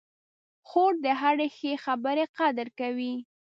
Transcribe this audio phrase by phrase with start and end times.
[0.67, 3.13] خور د هرې ښې خبرې قدر کوي.